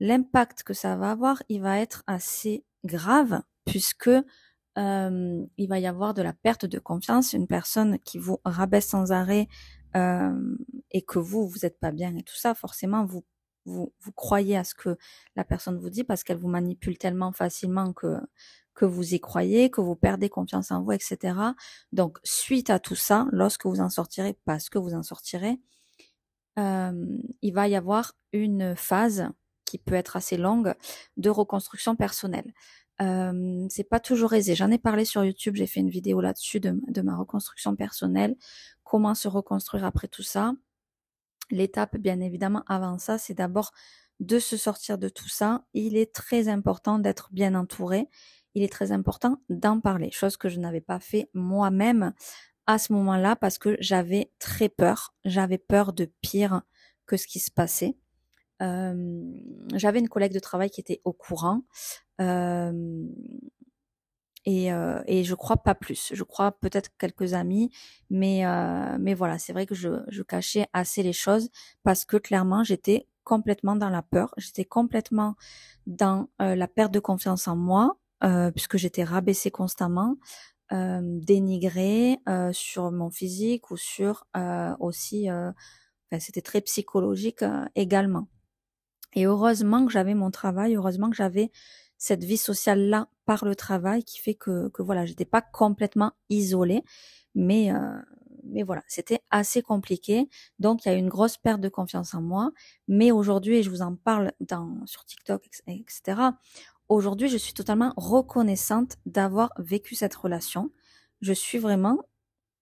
L'impact 0.00 0.62
que 0.62 0.74
ça 0.74 0.96
va 0.96 1.10
avoir, 1.10 1.42
il 1.48 1.60
va 1.60 1.78
être 1.78 2.04
assez 2.06 2.64
grave 2.84 3.42
puisque 3.64 4.08
euh, 4.08 5.46
il 5.56 5.68
va 5.68 5.78
y 5.78 5.86
avoir 5.86 6.14
de 6.14 6.22
la 6.22 6.32
perte 6.32 6.66
de 6.66 6.78
confiance, 6.78 7.32
une 7.32 7.48
personne 7.48 7.98
qui 8.00 8.18
vous 8.18 8.38
rabaisse 8.44 8.86
sans 8.86 9.10
arrêt 9.12 9.48
euh, 9.96 10.56
et 10.92 11.02
que 11.02 11.18
vous, 11.18 11.48
vous 11.48 11.58
n'êtes 11.62 11.80
pas 11.80 11.90
bien 11.90 12.14
et 12.16 12.22
tout 12.22 12.36
ça, 12.36 12.54
forcément, 12.54 13.04
vous 13.04 13.24
vous, 13.64 13.92
vous 14.00 14.12
croyez 14.12 14.56
à 14.56 14.64
ce 14.64 14.74
que 14.74 14.96
la 15.36 15.44
personne 15.44 15.78
vous 15.78 15.90
dit 15.90 16.02
parce 16.02 16.24
qu'elle 16.24 16.38
vous 16.38 16.48
manipule 16.48 16.96
tellement 16.96 17.32
facilement 17.32 17.92
que, 17.92 18.18
que 18.78 18.84
vous 18.84 19.12
y 19.12 19.18
croyez, 19.18 19.70
que 19.70 19.80
vous 19.80 19.96
perdez 19.96 20.28
confiance 20.28 20.70
en 20.70 20.82
vous, 20.84 20.92
etc. 20.92 21.36
Donc, 21.92 22.18
suite 22.22 22.70
à 22.70 22.78
tout 22.78 22.94
ça, 22.94 23.26
lorsque 23.32 23.66
vous 23.66 23.80
en 23.80 23.90
sortirez, 23.90 24.38
parce 24.44 24.70
que 24.70 24.78
vous 24.78 24.94
en 24.94 25.02
sortirez, 25.02 25.58
euh, 26.60 27.04
il 27.42 27.52
va 27.52 27.66
y 27.66 27.74
avoir 27.74 28.12
une 28.32 28.76
phase 28.76 29.30
qui 29.64 29.78
peut 29.78 29.96
être 29.96 30.14
assez 30.14 30.36
longue 30.36 30.74
de 31.16 31.28
reconstruction 31.28 31.96
personnelle. 31.96 32.54
Euh, 33.02 33.66
c'est 33.68 33.88
pas 33.88 33.98
toujours 33.98 34.32
aisé. 34.32 34.54
J'en 34.54 34.70
ai 34.70 34.78
parlé 34.78 35.04
sur 35.04 35.24
YouTube, 35.24 35.56
j'ai 35.56 35.66
fait 35.66 35.80
une 35.80 35.90
vidéo 35.90 36.20
là-dessus 36.20 36.60
de, 36.60 36.80
de 36.86 37.02
ma 37.02 37.16
reconstruction 37.16 37.74
personnelle, 37.74 38.36
comment 38.84 39.16
se 39.16 39.26
reconstruire 39.26 39.84
après 39.84 40.06
tout 40.06 40.22
ça. 40.22 40.52
L'étape, 41.50 41.96
bien 41.96 42.20
évidemment, 42.20 42.62
avant 42.68 42.98
ça, 42.98 43.18
c'est 43.18 43.34
d'abord 43.34 43.72
de 44.20 44.38
se 44.38 44.56
sortir 44.56 44.98
de 44.98 45.08
tout 45.08 45.28
ça. 45.28 45.64
Il 45.74 45.96
est 45.96 46.14
très 46.14 46.48
important 46.48 47.00
d'être 47.00 47.28
bien 47.32 47.56
entouré. 47.56 48.08
Il 48.58 48.64
est 48.64 48.72
très 48.72 48.90
important 48.90 49.40
d'en 49.50 49.78
parler, 49.78 50.10
chose 50.10 50.36
que 50.36 50.48
je 50.48 50.58
n'avais 50.58 50.80
pas 50.80 50.98
fait 50.98 51.30
moi-même 51.32 52.12
à 52.66 52.76
ce 52.78 52.92
moment-là 52.92 53.36
parce 53.36 53.56
que 53.56 53.76
j'avais 53.78 54.32
très 54.40 54.68
peur. 54.68 55.14
J'avais 55.24 55.58
peur 55.58 55.92
de 55.92 56.06
pire 56.22 56.62
que 57.06 57.16
ce 57.16 57.28
qui 57.28 57.38
se 57.38 57.52
passait. 57.52 57.96
J'avais 58.58 60.00
une 60.00 60.08
collègue 60.08 60.32
de 60.32 60.40
travail 60.40 60.70
qui 60.70 60.80
était 60.80 61.00
au 61.04 61.12
courant. 61.12 61.62
Euh, 62.20 63.06
et, 64.44 65.22
je 65.22 65.34
crois 65.36 65.58
pas 65.58 65.76
plus. 65.76 66.10
Je 66.12 66.24
crois 66.24 66.50
peut-être 66.50 66.90
quelques 66.98 67.34
amis, 67.34 67.70
mais 68.10 68.44
euh, 68.44 69.14
voilà, 69.16 69.38
c'est 69.38 69.52
vrai 69.52 69.66
que 69.66 69.76
je, 69.76 70.02
je 70.08 70.24
cachais 70.24 70.66
assez 70.72 71.04
les 71.04 71.12
choses 71.12 71.48
parce 71.84 72.04
que 72.04 72.16
clairement 72.16 72.64
j'étais 72.64 73.06
complètement 73.22 73.76
dans 73.76 73.90
la 73.90 74.02
peur, 74.02 74.34
j'étais 74.36 74.64
complètement 74.64 75.36
dans 75.86 76.28
euh, 76.42 76.56
la 76.56 76.66
perte 76.66 76.92
de 76.92 76.98
confiance 76.98 77.46
en 77.46 77.54
moi 77.54 77.98
euh, 78.24 78.50
puisque 78.50 78.76
j'étais 78.76 79.04
rabaissée 79.04 79.50
constamment, 79.50 80.16
euh, 80.72 81.00
dénigrée 81.02 82.18
euh, 82.28 82.52
sur 82.52 82.90
mon 82.90 83.10
physique 83.10 83.70
ou 83.70 83.76
sur 83.76 84.26
aussi, 84.80 85.30
enfin, 85.30 86.20
c'était 86.20 86.42
très 86.42 86.60
psychologique 86.60 87.44
également. 87.74 88.28
Et 89.14 89.26
heureusement 89.26 89.86
que 89.86 89.92
j'avais 89.92 90.14
mon 90.14 90.30
travail, 90.30 90.74
heureusement 90.74 91.10
que 91.10 91.16
j'avais 91.16 91.50
cette 91.96 92.24
vie 92.24 92.36
sociale 92.36 92.88
là 92.88 93.08
par 93.26 93.44
le 93.44 93.56
travail 93.56 94.04
qui 94.04 94.20
fait 94.20 94.34
que, 94.34 94.68
que 94.68 94.82
voilà, 94.82 95.04
j'étais 95.04 95.24
pas 95.24 95.42
complètement 95.42 96.12
isolée, 96.30 96.82
mais 97.34 97.72
euh, 97.72 97.98
mais 98.44 98.62
voilà, 98.62 98.82
c'était 98.86 99.20
assez 99.30 99.62
compliqué. 99.62 100.28
Donc 100.58 100.84
il 100.84 100.88
y 100.88 100.92
a 100.92 100.94
une 100.94 101.08
grosse 101.08 101.36
perte 101.36 101.60
de 101.60 101.68
confiance 101.68 102.14
en 102.14 102.22
moi. 102.22 102.52
Mais 102.86 103.10
aujourd'hui, 103.12 103.56
et 103.56 103.62
je 103.62 103.68
vous 103.68 103.82
en 103.82 103.94
parle 103.96 104.32
dans 104.40 104.86
sur 104.86 105.04
TikTok, 105.04 105.46
etc. 105.66 106.30
Aujourd'hui, 106.88 107.28
je 107.28 107.36
suis 107.36 107.52
totalement 107.52 107.92
reconnaissante 107.96 108.96
d'avoir 109.04 109.52
vécu 109.58 109.94
cette 109.94 110.14
relation. 110.14 110.70
Je 111.20 111.32
suis 111.34 111.58
vraiment 111.58 111.98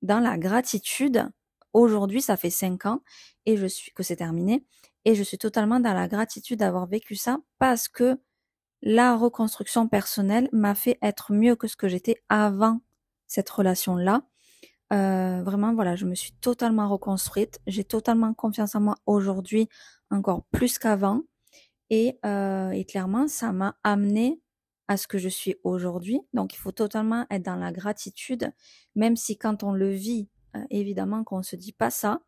dans 0.03 0.19
la 0.19 0.37
gratitude. 0.37 1.29
Aujourd'hui, 1.73 2.23
ça 2.23 2.37
fait 2.37 2.51
cinq 2.51 2.87
ans 2.87 3.03
et 3.45 3.57
je 3.57 3.67
suis 3.67 3.93
que 3.93 4.03
c'est 4.03 4.17
terminé 4.17 4.65
et 5.05 5.15
je 5.15 5.23
suis 5.23 5.39
totalement 5.39 5.79
dans 5.79 5.93
la 5.93 6.09
gratitude 6.09 6.59
d'avoir 6.59 6.87
vécu 6.87 7.15
ça 7.15 7.39
parce 7.59 7.87
que 7.87 8.19
la 8.83 9.17
reconstruction 9.17 9.89
personnelle 9.89 10.49
m'a 10.53 10.75
fait 10.75 10.99
être 11.03 11.33
mieux 11.33 11.55
que 11.55 11.69
ce 11.69 11.77
que 11.77 11.89
j'étais 11.89 12.17
avant 12.29 12.81
cette 13.29 13.49
relation-là. 13.49 14.23
Euh, 14.93 15.43
vraiment, 15.43 15.75
voilà, 15.75 15.97
je 15.97 16.07
me 16.07 16.15
suis 16.15 16.33
totalement 16.33 16.89
reconstruite. 16.89 17.61
J'ai 17.67 17.85
totalement 17.85 18.35
confiance 18.35 18.75
en 18.75 18.81
moi 18.81 18.97
aujourd'hui, 19.07 19.69
encore 20.11 20.45
plus 20.51 20.79
qu'avant. 20.79 21.23
Et, 21.91 22.19
euh, 22.25 22.71
et 22.71 22.85
clairement, 22.85 23.29
ça 23.29 23.53
m'a 23.53 23.79
amené 23.85 24.41
à 24.89 24.97
ce 24.97 25.07
que 25.09 25.19
je 25.19 25.29
suis 25.29 25.57
aujourd'hui. 25.65 26.21
Donc, 26.33 26.55
il 26.55 26.59
faut 26.59 26.73
totalement 26.73 27.27
être 27.31 27.43
dans 27.43 27.57
la 27.57 27.73
gratitude, 27.73 28.53
même 28.95 29.17
si 29.17 29.37
quand 29.37 29.63
on 29.63 29.73
le 29.73 29.91
vit, 29.91 30.29
euh, 30.57 30.61
évidemment 30.71 31.25
qu'on 31.25 31.43
se 31.43 31.57
dit 31.57 31.73
pas 31.73 31.91
ça. 31.91 32.21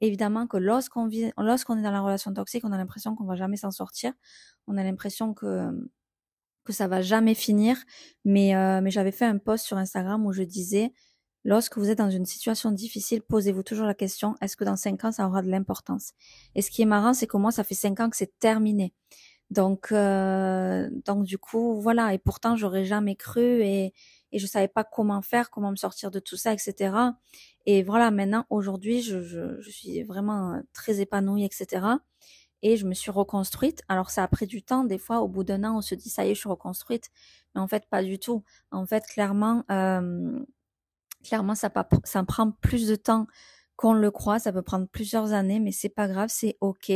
Évidemment 0.00 0.46
que 0.46 0.56
lorsqu'on 0.56 1.06
vit, 1.08 1.32
lorsqu'on 1.38 1.78
est 1.78 1.82
dans 1.82 1.90
la 1.90 2.00
relation 2.00 2.32
toxique, 2.32 2.64
on 2.64 2.72
a 2.72 2.76
l'impression 2.76 3.14
qu'on 3.16 3.24
va 3.24 3.36
jamais 3.36 3.56
s'en 3.56 3.70
sortir. 3.70 4.12
On 4.66 4.76
a 4.76 4.84
l'impression 4.84 5.34
que 5.34 5.70
que 6.64 6.72
ça 6.72 6.88
va 6.88 7.02
jamais 7.02 7.34
finir. 7.34 7.76
Mais 8.24 8.54
euh, 8.56 8.80
mais 8.80 8.90
j'avais 8.90 9.12
fait 9.12 9.26
un 9.26 9.38
post 9.38 9.64
sur 9.66 9.76
Instagram 9.78 10.26
où 10.26 10.32
je 10.32 10.42
disais 10.42 10.92
lorsque 11.44 11.78
vous 11.78 11.90
êtes 11.90 11.98
dans 11.98 12.10
une 12.10 12.26
situation 12.26 12.72
difficile, 12.72 13.22
posez-vous 13.22 13.62
toujours 13.62 13.86
la 13.86 13.94
question 13.94 14.34
est-ce 14.40 14.56
que 14.56 14.64
dans 14.64 14.76
cinq 14.76 15.04
ans 15.04 15.12
ça 15.12 15.26
aura 15.26 15.42
de 15.42 15.50
l'importance? 15.50 16.12
Et 16.54 16.62
ce 16.62 16.70
qui 16.70 16.82
est 16.82 16.86
marrant, 16.86 17.14
c'est 17.14 17.26
que 17.26 17.36
moi 17.36 17.52
ça 17.52 17.64
fait 17.64 17.74
cinq 17.74 18.00
ans 18.00 18.10
que 18.10 18.16
c'est 18.16 18.38
terminé. 18.38 18.92
Donc, 19.50 19.92
euh, 19.92 20.88
donc 21.04 21.24
du 21.24 21.38
coup, 21.38 21.80
voilà. 21.80 22.14
Et 22.14 22.18
pourtant, 22.18 22.56
j'aurais 22.56 22.84
jamais 22.84 23.14
cru 23.14 23.62
et, 23.62 23.92
et 24.32 24.38
je 24.38 24.46
savais 24.46 24.68
pas 24.68 24.84
comment 24.84 25.22
faire, 25.22 25.50
comment 25.50 25.70
me 25.70 25.76
sortir 25.76 26.10
de 26.10 26.18
tout 26.18 26.36
ça, 26.36 26.52
etc. 26.52 26.96
Et 27.66 27.82
voilà, 27.82 28.10
maintenant, 28.10 28.46
aujourd'hui, 28.50 29.02
je, 29.02 29.22
je, 29.22 29.70
suis 29.70 30.02
vraiment 30.02 30.60
très 30.72 31.00
épanouie, 31.00 31.44
etc. 31.44 31.86
Et 32.62 32.76
je 32.76 32.86
me 32.86 32.94
suis 32.94 33.10
reconstruite. 33.10 33.82
Alors, 33.88 34.10
ça 34.10 34.24
a 34.24 34.28
pris 34.28 34.46
du 34.46 34.62
temps. 34.62 34.84
Des 34.84 34.98
fois, 34.98 35.20
au 35.20 35.28
bout 35.28 35.44
d'un 35.44 35.64
an, 35.64 35.76
on 35.78 35.80
se 35.82 35.94
dit, 35.94 36.10
ça 36.10 36.26
y 36.26 36.30
est, 36.30 36.34
je 36.34 36.40
suis 36.40 36.48
reconstruite. 36.48 37.10
Mais 37.54 37.60
en 37.60 37.68
fait, 37.68 37.84
pas 37.88 38.02
du 38.02 38.18
tout. 38.18 38.42
En 38.70 38.86
fait, 38.86 39.06
clairement, 39.06 39.64
euh, 39.70 40.40
clairement, 41.24 41.54
ça, 41.54 41.70
prend 41.70 42.50
plus 42.60 42.86
de 42.86 42.96
temps 42.96 43.26
qu'on 43.76 43.92
le 43.94 44.10
croit. 44.10 44.38
Ça 44.38 44.52
peut 44.52 44.62
prendre 44.62 44.86
plusieurs 44.86 45.32
années, 45.32 45.60
mais 45.60 45.72
c'est 45.72 45.88
pas 45.88 46.08
grave, 46.08 46.28
c'est 46.30 46.56
ok. 46.60 46.90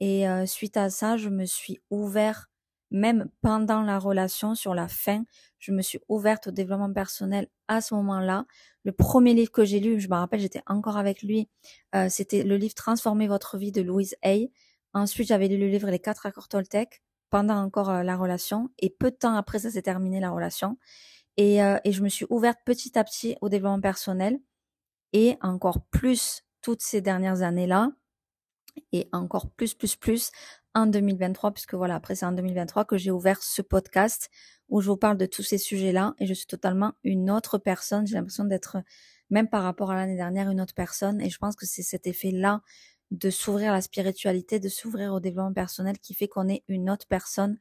Et 0.00 0.28
euh, 0.28 0.46
suite 0.46 0.76
à 0.76 0.90
ça, 0.90 1.16
je 1.16 1.28
me 1.28 1.44
suis 1.44 1.80
ouverte, 1.90 2.46
même 2.90 3.28
pendant 3.42 3.82
la 3.82 3.98
relation, 3.98 4.54
sur 4.54 4.74
la 4.74 4.88
fin, 4.88 5.24
je 5.58 5.72
me 5.72 5.82
suis 5.82 5.98
ouverte 6.08 6.48
au 6.48 6.50
développement 6.50 6.92
personnel 6.92 7.48
à 7.68 7.80
ce 7.80 7.94
moment-là. 7.94 8.46
Le 8.84 8.92
premier 8.92 9.34
livre 9.34 9.50
que 9.50 9.64
j'ai 9.64 9.80
lu, 9.80 10.00
je 10.00 10.08
me 10.08 10.14
rappelle, 10.14 10.40
j'étais 10.40 10.62
encore 10.66 10.96
avec 10.96 11.22
lui, 11.22 11.48
euh, 11.94 12.08
c'était 12.08 12.44
le 12.44 12.56
livre 12.56 12.74
Transformer 12.74 13.26
votre 13.26 13.58
vie 13.58 13.72
de 13.72 13.82
Louise 13.82 14.14
Hay. 14.22 14.50
Ensuite, 14.94 15.28
j'avais 15.28 15.48
lu 15.48 15.58
le 15.58 15.68
livre 15.68 15.90
Les 15.90 15.98
quatre 15.98 16.26
accords 16.26 16.48
Toltec 16.48 17.02
pendant 17.30 17.56
encore 17.56 17.90
euh, 17.90 18.02
la 18.02 18.16
relation. 18.16 18.70
Et 18.78 18.90
peu 18.90 19.10
de 19.10 19.16
temps 19.16 19.34
après, 19.34 19.58
ça 19.58 19.70
s'est 19.70 19.82
terminé 19.82 20.20
la 20.20 20.30
relation. 20.30 20.78
Et, 21.36 21.58
et 21.58 21.92
je 21.92 22.02
me 22.02 22.08
suis 22.08 22.26
ouverte 22.30 22.58
petit 22.64 22.98
à 22.98 23.04
petit 23.04 23.36
au 23.40 23.48
développement 23.48 23.80
personnel. 23.80 24.38
Et 25.12 25.36
encore 25.42 25.84
plus 25.86 26.42
toutes 26.62 26.82
ces 26.82 27.00
dernières 27.00 27.42
années-là, 27.42 27.92
et 28.92 29.08
encore 29.12 29.50
plus, 29.50 29.74
plus, 29.74 29.96
plus 29.96 30.30
en 30.74 30.86
2023, 30.86 31.52
puisque 31.52 31.74
voilà, 31.74 31.94
après 31.94 32.14
c'est 32.14 32.26
en 32.26 32.32
2023 32.32 32.84
que 32.84 32.96
j'ai 32.96 33.10
ouvert 33.10 33.42
ce 33.42 33.62
podcast 33.62 34.30
où 34.68 34.80
je 34.80 34.88
vous 34.90 34.96
parle 34.96 35.16
de 35.16 35.26
tous 35.26 35.42
ces 35.42 35.58
sujets-là 35.58 36.14
et 36.18 36.26
je 36.26 36.34
suis 36.34 36.46
totalement 36.46 36.92
une 37.04 37.30
autre 37.30 37.58
personne. 37.58 38.06
J'ai 38.06 38.14
l'impression 38.14 38.44
d'être, 38.44 38.78
même 39.30 39.48
par 39.48 39.62
rapport 39.62 39.90
à 39.90 39.96
l'année 39.96 40.16
dernière, 40.16 40.50
une 40.50 40.60
autre 40.60 40.74
personne 40.74 41.20
et 41.20 41.30
je 41.30 41.38
pense 41.38 41.56
que 41.56 41.66
c'est 41.66 41.82
cet 41.82 42.06
effet-là 42.06 42.62
de 43.12 43.30
s'ouvrir 43.30 43.70
à 43.70 43.74
la 43.74 43.80
spiritualité, 43.80 44.58
de 44.58 44.68
s'ouvrir 44.68 45.14
au 45.14 45.20
développement 45.20 45.52
personnel 45.52 45.98
qui 45.98 46.12
fait 46.12 46.28
qu'on 46.28 46.48
est 46.48 46.64
une 46.68 46.90
autre 46.90 47.06
personne. 47.08 47.56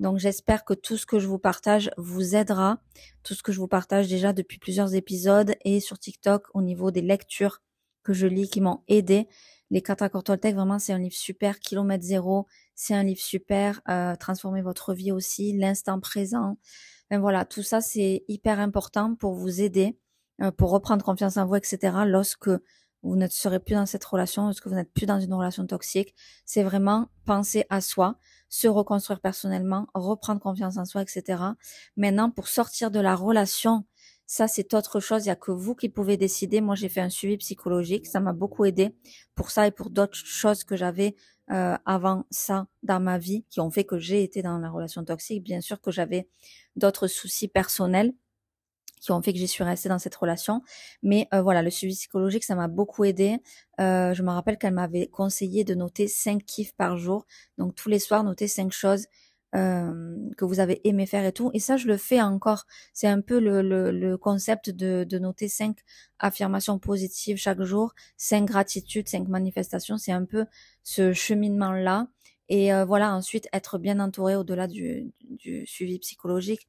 Donc 0.00 0.18
j'espère 0.18 0.64
que 0.64 0.74
tout 0.74 0.96
ce 0.96 1.06
que 1.06 1.18
je 1.18 1.26
vous 1.26 1.38
partage 1.38 1.90
vous 1.96 2.34
aidera, 2.34 2.78
tout 3.22 3.34
ce 3.34 3.42
que 3.42 3.52
je 3.52 3.60
vous 3.60 3.68
partage 3.68 4.08
déjà 4.08 4.32
depuis 4.32 4.58
plusieurs 4.58 4.94
épisodes 4.94 5.54
et 5.64 5.80
sur 5.80 5.98
TikTok 5.98 6.46
au 6.54 6.62
niveau 6.62 6.90
des 6.90 7.02
lectures 7.02 7.60
que 8.02 8.12
je 8.12 8.26
lis 8.26 8.48
qui 8.48 8.60
m'ont 8.60 8.82
aidé. 8.88 9.28
Les 9.70 9.82
quatre 9.82 10.02
accords 10.02 10.24
Toltec, 10.24 10.54
vraiment, 10.54 10.78
c'est 10.78 10.92
un 10.92 10.98
livre 10.98 11.14
super. 11.14 11.58
Kilomètre 11.58 12.04
zéro, 12.04 12.46
c'est 12.74 12.94
un 12.94 13.02
livre 13.02 13.20
super. 13.20 13.80
Euh, 13.88 14.14
transformer 14.14 14.62
votre 14.62 14.94
vie 14.94 15.10
aussi, 15.10 15.52
l'instant 15.56 15.98
présent. 15.98 16.58
Ben 17.10 17.18
voilà, 17.18 17.44
tout 17.44 17.62
ça, 17.62 17.80
c'est 17.80 18.24
hyper 18.28 18.60
important 18.60 19.14
pour 19.14 19.34
vous 19.34 19.60
aider, 19.60 19.98
euh, 20.42 20.50
pour 20.50 20.70
reprendre 20.70 21.04
confiance 21.04 21.36
en 21.38 21.46
vous, 21.46 21.56
etc. 21.56 21.96
Lorsque 22.06 22.50
vous 23.04 23.16
ne 23.16 23.28
serez 23.28 23.60
plus 23.60 23.74
dans 23.74 23.86
cette 23.86 24.04
relation, 24.04 24.46
lorsque 24.46 24.66
vous 24.66 24.74
n'êtes 24.74 24.92
plus 24.92 25.06
dans 25.06 25.20
une 25.20 25.34
relation 25.34 25.66
toxique, 25.66 26.14
c'est 26.44 26.62
vraiment 26.62 27.08
penser 27.24 27.64
à 27.70 27.80
soi, 27.80 28.16
se 28.48 28.66
reconstruire 28.66 29.20
personnellement, 29.20 29.86
reprendre 29.94 30.40
confiance 30.40 30.76
en 30.78 30.84
soi, 30.84 31.02
etc. 31.02 31.42
Maintenant, 31.96 32.30
pour 32.30 32.48
sortir 32.48 32.90
de 32.90 33.00
la 33.00 33.14
relation 33.14 33.84
ça, 34.26 34.48
c'est 34.48 34.72
autre 34.74 35.00
chose. 35.00 35.24
Il 35.24 35.28
n'y 35.28 35.32
a 35.32 35.36
que 35.36 35.50
vous 35.50 35.74
qui 35.74 35.88
pouvez 35.88 36.16
décider. 36.16 36.60
Moi, 36.60 36.74
j'ai 36.74 36.88
fait 36.88 37.00
un 37.00 37.10
suivi 37.10 37.36
psychologique. 37.36 38.06
Ça 38.06 38.20
m'a 38.20 38.32
beaucoup 38.32 38.64
aidé 38.64 38.96
pour 39.34 39.50
ça 39.50 39.66
et 39.66 39.70
pour 39.70 39.90
d'autres 39.90 40.16
choses 40.16 40.64
que 40.64 40.76
j'avais 40.76 41.14
euh, 41.50 41.76
avant 41.84 42.24
ça 42.30 42.66
dans 42.82 43.00
ma 43.00 43.18
vie 43.18 43.44
qui 43.50 43.60
ont 43.60 43.70
fait 43.70 43.84
que 43.84 43.98
j'ai 43.98 44.22
été 44.22 44.40
dans 44.40 44.58
la 44.58 44.70
relation 44.70 45.04
toxique. 45.04 45.42
Bien 45.42 45.60
sûr 45.60 45.80
que 45.80 45.90
j'avais 45.90 46.28
d'autres 46.74 47.06
soucis 47.06 47.48
personnels 47.48 48.14
qui 49.04 49.12
ont 49.12 49.22
fait 49.22 49.32
que 49.32 49.38
j'y 49.38 49.48
suis 49.48 49.64
restée 49.64 49.88
dans 49.88 49.98
cette 49.98 50.14
relation. 50.14 50.62
Mais 51.02 51.28
euh, 51.34 51.42
voilà, 51.42 51.62
le 51.62 51.70
suivi 51.70 51.94
psychologique, 51.94 52.44
ça 52.44 52.54
m'a 52.54 52.68
beaucoup 52.68 53.04
aidé. 53.04 53.38
Euh, 53.80 54.14
je 54.14 54.22
me 54.22 54.30
rappelle 54.30 54.58
qu'elle 54.58 54.74
m'avait 54.74 55.06
conseillé 55.06 55.64
de 55.64 55.74
noter 55.74 56.08
cinq 56.08 56.44
kiffs 56.44 56.74
par 56.74 56.96
jour. 56.96 57.26
Donc 57.58 57.74
tous 57.74 57.88
les 57.88 57.98
soirs, 57.98 58.24
noter 58.24 58.48
cinq 58.48 58.72
choses 58.72 59.06
euh, 59.54 60.16
que 60.36 60.44
vous 60.44 60.58
avez 60.58 60.80
aimé 60.88 61.06
faire 61.06 61.24
et 61.24 61.32
tout. 61.32 61.50
Et 61.54 61.60
ça, 61.60 61.76
je 61.76 61.86
le 61.86 61.96
fais 61.96 62.20
encore. 62.20 62.64
C'est 62.92 63.06
un 63.06 63.20
peu 63.20 63.38
le, 63.38 63.62
le, 63.62 63.90
le 63.90 64.16
concept 64.16 64.70
de, 64.70 65.04
de, 65.08 65.18
noter 65.18 65.48
cinq 65.48 65.78
affirmations 66.18 66.78
positives 66.78 67.36
chaque 67.36 67.62
jour, 67.62 67.94
cinq 68.16 68.46
gratitudes, 68.46 69.08
cinq 69.08 69.28
manifestations. 69.28 69.96
C'est 69.96 70.12
un 70.12 70.24
peu 70.24 70.46
ce 70.82 71.12
cheminement-là. 71.12 72.08
Et 72.48 72.74
euh, 72.74 72.84
voilà, 72.84 73.14
ensuite, 73.14 73.48
être 73.52 73.78
bien 73.78 74.00
entouré 74.00 74.34
au-delà 74.34 74.66
du, 74.66 75.12
du 75.20 75.66
suivi 75.66 75.98
psychologique. 76.00 76.68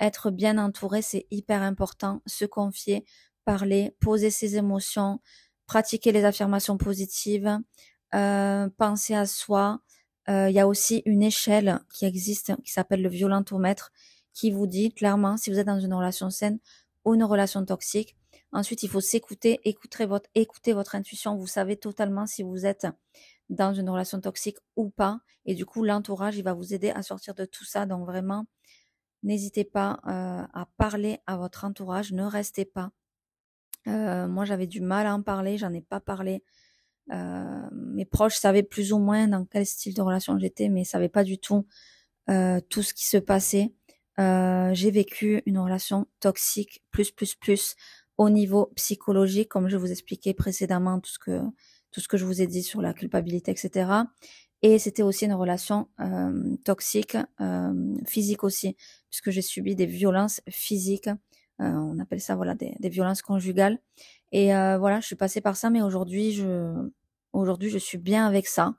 Être 0.00 0.30
bien 0.30 0.58
entouré, 0.58 1.02
c'est 1.02 1.26
hyper 1.30 1.62
important. 1.62 2.22
Se 2.26 2.44
confier, 2.44 3.04
parler, 3.44 3.96
poser 4.00 4.30
ses 4.30 4.56
émotions, 4.56 5.20
pratiquer 5.66 6.12
les 6.12 6.24
affirmations 6.24 6.76
positives, 6.76 7.58
euh, 8.14 8.68
penser 8.76 9.14
à 9.14 9.26
soi, 9.26 9.80
euh, 10.28 10.48
il 10.48 10.54
y 10.54 10.60
a 10.60 10.66
aussi 10.66 11.02
une 11.04 11.22
échelle 11.22 11.80
qui 11.92 12.06
existe 12.06 12.54
qui 12.64 12.72
s'appelle 12.72 13.02
le 13.02 13.08
violentomètre 13.08 13.92
qui 14.32 14.50
vous 14.50 14.66
dit 14.66 14.92
clairement 14.92 15.36
si 15.36 15.50
vous 15.50 15.58
êtes 15.58 15.66
dans 15.66 15.80
une 15.80 15.94
relation 15.94 16.30
saine 16.30 16.58
ou 17.04 17.14
une 17.14 17.24
relation 17.24 17.64
toxique. 17.64 18.16
Ensuite, 18.52 18.82
il 18.82 18.88
faut 18.88 19.00
s'écouter, 19.00 19.60
écouter 19.64 20.06
votre, 20.06 20.28
écouter 20.34 20.72
votre 20.72 20.94
intuition. 20.94 21.36
Vous 21.36 21.46
savez 21.46 21.76
totalement 21.76 22.26
si 22.26 22.42
vous 22.42 22.66
êtes 22.66 22.86
dans 23.50 23.74
une 23.74 23.90
relation 23.90 24.20
toxique 24.20 24.58
ou 24.76 24.90
pas. 24.90 25.20
Et 25.44 25.54
du 25.54 25.66
coup, 25.66 25.82
l'entourage, 25.82 26.36
il 26.36 26.44
va 26.44 26.54
vous 26.54 26.72
aider 26.72 26.90
à 26.90 27.02
sortir 27.02 27.34
de 27.34 27.44
tout 27.44 27.64
ça. 27.64 27.84
Donc 27.84 28.06
vraiment, 28.06 28.46
n'hésitez 29.24 29.64
pas 29.64 29.98
euh, 30.06 30.46
à 30.52 30.68
parler 30.76 31.18
à 31.26 31.36
votre 31.36 31.64
entourage. 31.64 32.12
Ne 32.12 32.24
restez 32.24 32.64
pas. 32.64 32.92
Euh, 33.88 34.28
moi, 34.28 34.44
j'avais 34.44 34.66
du 34.66 34.80
mal 34.80 35.06
à 35.06 35.14
en 35.14 35.22
parler. 35.22 35.58
J'en 35.58 35.72
ai 35.72 35.80
pas 35.80 36.00
parlé 36.00 36.44
euh, 37.12 37.68
mes 37.72 38.06
proches 38.06 38.36
savaient 38.36 38.62
plus 38.62 38.92
ou 38.94 38.98
moins 38.98 39.28
dans 39.28 39.44
quel 39.44 39.66
style 39.66 39.92
de 39.92 40.00
relation 40.00 40.38
j'étais, 40.38 40.70
mais 40.70 40.82
ils 40.82 40.86
savaient 40.86 41.10
pas 41.10 41.24
du 41.24 41.38
tout 41.38 41.66
tout 42.70 42.82
ce 42.82 42.94
qui 42.94 43.06
se 43.06 43.18
passait. 43.18 43.74
J'ai 44.16 44.90
vécu 44.90 45.42
une 45.44 45.58
relation 45.58 46.06
toxique 46.20 46.82
plus 46.90 47.10
plus 47.10 47.34
plus 47.34 47.76
au 48.16 48.30
niveau 48.30 48.72
psychologique, 48.76 49.50
comme 49.50 49.68
je 49.68 49.76
vous 49.76 49.90
expliquais 49.90 50.32
précédemment 50.32 50.98
tout 51.00 51.10
ce 51.10 52.08
que 52.08 52.16
je 52.16 52.24
vous 52.24 52.40
ai 52.40 52.46
dit 52.46 52.62
sur 52.62 52.80
la 52.80 52.94
culpabilité, 52.94 53.50
etc. 53.50 53.86
Et 54.66 54.78
c'était 54.78 55.02
aussi 55.02 55.26
une 55.26 55.34
relation 55.34 55.88
euh, 56.00 56.56
toxique, 56.64 57.18
euh, 57.38 57.98
physique 58.06 58.44
aussi, 58.44 58.78
puisque 59.10 59.28
j'ai 59.28 59.42
subi 59.42 59.76
des 59.76 59.84
violences 59.84 60.40
physiques. 60.48 61.08
Euh, 61.60 61.70
on 61.70 61.98
appelle 61.98 62.22
ça 62.22 62.34
voilà 62.34 62.54
des, 62.54 62.74
des 62.80 62.88
violences 62.88 63.20
conjugales. 63.20 63.78
Et 64.32 64.46
voilà, 64.46 65.00
je 65.00 65.06
suis 65.06 65.16
passée 65.16 65.42
par 65.42 65.58
ça, 65.58 65.68
mais 65.68 65.82
aujourd'hui, 65.82 66.32
je, 66.32 66.90
aujourd'hui, 67.34 67.68
je 67.68 67.76
suis 67.76 67.98
bien 67.98 68.26
avec 68.26 68.46
ça. 68.46 68.74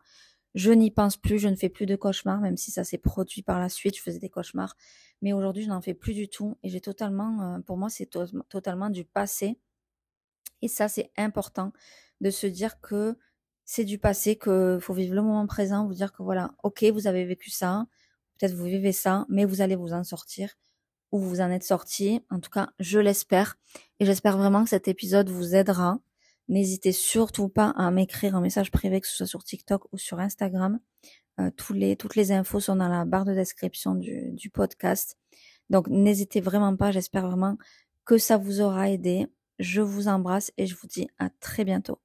Je 0.56 0.72
n'y 0.72 0.90
pense 0.90 1.18
plus, 1.18 1.38
je 1.38 1.50
ne 1.50 1.56
fais 1.56 1.70
plus 1.70 1.86
de 1.86 1.96
cauchemars, 1.96 2.42
même 2.42 2.58
si 2.58 2.72
ça 2.72 2.84
s'est 2.84 2.98
produit 2.98 3.44
par 3.44 3.60
la 3.60 3.70
suite, 3.70 3.96
je 3.96 4.02
faisais 4.02 4.20
des 4.20 4.30
cauchemars. 4.30 4.76
Mais 5.22 5.34
aujourd'hui, 5.34 5.64
je 5.64 5.70
n'en 5.70 5.82
fais 5.82 5.94
plus 5.94 6.16
du 6.16 6.28
tout. 6.28 6.58
Et 6.64 6.70
j'ai 6.70 6.82
totalement, 6.82 7.62
pour 7.62 7.78
moi, 7.78 7.90
c'est 7.90 8.10
totalement 8.50 8.90
du 8.90 9.06
passé. 9.06 9.60
Et 10.64 10.68
ça, 10.68 10.88
c'est 10.88 11.12
important 11.16 11.74
de 12.22 12.32
se 12.32 12.48
dire 12.48 12.82
que 12.82 13.16
c'est 13.66 13.84
du 13.84 13.98
passé, 13.98 14.38
qu'il 14.38 14.80
faut 14.80 14.94
vivre 14.94 15.16
le 15.16 15.22
moment 15.22 15.48
présent, 15.48 15.86
vous 15.88 15.94
dire 15.94 16.14
que 16.14 16.24
voilà, 16.24 16.54
ok, 16.64 16.84
vous 16.94 17.08
avez 17.08 17.26
vécu 17.26 17.50
ça, 17.50 17.86
peut-être 18.38 18.54
vous 18.54 18.66
vivez 18.66 18.92
ça, 18.92 19.26
mais 19.30 19.46
vous 19.46 19.62
allez 19.62 19.76
vous 19.76 19.94
en 19.94 20.04
sortir 20.04 20.56
où 21.12 21.20
vous 21.20 21.42
en 21.42 21.50
êtes 21.50 21.64
sorti. 21.64 22.22
En 22.30 22.40
tout 22.40 22.50
cas, 22.50 22.70
je 22.80 23.00
l'espère. 23.00 23.58
Et 24.00 24.06
j'espère 24.06 24.38
vraiment 24.38 24.64
que 24.64 24.70
cet 24.70 24.88
épisode 24.88 25.30
vous 25.30 25.56
aidera. 25.56 26.00
N'hésitez 26.48 26.92
surtout 26.92 27.48
pas 27.48 27.74
à 27.78 27.90
m'écrire 27.90 28.36
un 28.36 28.42
message 28.42 28.70
privé, 28.70 29.02
que 29.02 29.08
ce 29.08 29.16
soit 29.16 29.28
sur 29.28 29.44
TikTok 29.44 29.92
ou 29.94 29.98
sur 29.98 30.20
Instagram. 30.20 30.80
Euh, 31.40 31.50
les, 31.72 31.96
toutes 31.96 32.16
les 32.16 32.32
infos 32.32 32.60
sont 32.60 32.76
dans 32.76 32.88
la 32.88 33.06
barre 33.06 33.26
de 33.26 33.34
description 33.34 33.96
du 33.96 34.50
podcast. 34.54 35.18
Donc 35.70 35.88
n'hésitez 35.88 36.42
vraiment 36.42 36.76
pas, 36.76 36.92
j'espère 36.92 37.28
vraiment 37.28 37.58
que 38.06 38.18
ça 38.18 38.38
vous 38.38 38.62
aura 38.62 38.90
aidé. 38.90 39.28
Je 39.58 39.82
vous 39.82 40.08
embrasse 40.08 40.52
et 40.58 40.68
je 40.68 40.76
vous 40.76 40.88
dis 40.88 41.08
à 41.18 41.30
très 41.40 41.64
bientôt. 41.64 42.05